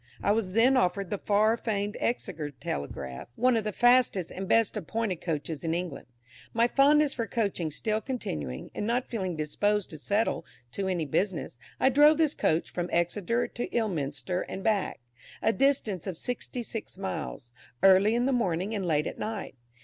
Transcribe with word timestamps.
I 0.23 0.31
was 0.31 0.53
then 0.53 0.77
offered 0.77 1.11
the 1.11 1.19
far 1.19 1.55
famed 1.55 1.95
Exeter 1.99 2.49
"Telegraph," 2.49 3.27
one 3.35 3.55
of 3.55 3.63
the 3.63 3.71
fastest 3.71 4.31
and 4.31 4.47
best 4.47 4.75
appointed 4.75 5.21
coaches 5.21 5.63
in 5.63 5.75
England. 5.75 6.07
My 6.55 6.67
fondness 6.67 7.13
for 7.13 7.27
coaching 7.27 7.69
still 7.69 8.01
continuing, 8.01 8.71
and 8.73 8.87
not 8.87 9.07
feeling 9.07 9.35
disposed 9.35 9.91
to 9.91 9.99
settle 9.99 10.43
to 10.71 10.87
any 10.87 11.05
business, 11.05 11.59
I 11.79 11.89
drove 11.89 12.17
this 12.17 12.33
coach 12.33 12.71
from 12.71 12.89
Exeter 12.91 13.47
to 13.49 13.67
Ilminster 13.71 14.41
and 14.49 14.63
back, 14.63 15.01
a 15.39 15.53
distance 15.53 16.07
of 16.07 16.17
sixty 16.17 16.63
six 16.63 16.97
miles, 16.97 17.51
early 17.83 18.15
in 18.15 18.25
the 18.25 18.33
morning 18.33 18.73
and 18.73 18.83
late 18.87 19.05
at 19.05 19.19
night. 19.19 19.53